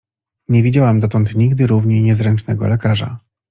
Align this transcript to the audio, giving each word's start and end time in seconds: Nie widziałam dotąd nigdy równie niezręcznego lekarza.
Nie 0.49 0.63
widziałam 0.63 0.99
dotąd 0.99 1.35
nigdy 1.35 1.67
równie 1.67 2.01
niezręcznego 2.01 2.67
lekarza. 2.67 3.19